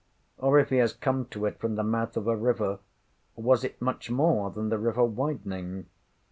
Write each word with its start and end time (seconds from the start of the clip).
Or 0.39 0.57
if 0.57 0.69
he 0.71 0.77
has 0.77 0.93
come 0.93 1.25
to 1.25 1.45
it 1.45 1.59
from 1.59 1.75
the 1.75 1.83
mouth 1.83 2.17
of 2.17 2.25
a 2.25 2.35
river, 2.35 2.79
was 3.35 3.63
it 3.63 3.79
much 3.79 4.09
more 4.09 4.49
than 4.49 4.69
the 4.69 4.79
river 4.79 5.03
widening? 5.05 5.85